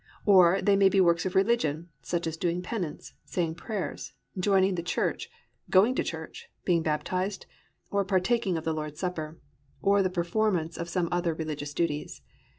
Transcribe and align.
Or 0.25 0.63
they 0.63 0.75
may 0.75 0.89
be 0.89 0.99
works 0.99 1.27
of 1.27 1.35
religion, 1.35 1.89
such 2.01 2.25
as 2.25 2.35
doing 2.35 2.63
penance, 2.63 3.13
saying 3.23 3.53
prayers, 3.53 4.13
joining 4.35 4.73
the 4.73 4.81
church, 4.81 5.29
going 5.69 5.93
to 5.93 6.03
church, 6.03 6.49
being 6.65 6.81
baptised, 6.81 7.45
or 7.91 8.03
partaking 8.03 8.57
of 8.57 8.63
the 8.63 8.73
Lord's 8.73 8.99
Supper, 8.99 9.37
or 9.79 10.01
the 10.01 10.09
performance 10.09 10.75
of 10.75 10.89
some 10.89 11.07
other 11.11 11.35
religious 11.35 11.71
duties. 11.75 12.23